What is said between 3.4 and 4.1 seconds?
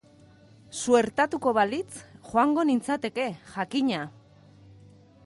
jakina!